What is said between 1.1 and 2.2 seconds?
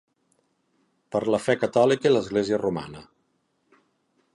Per la fe catòlica i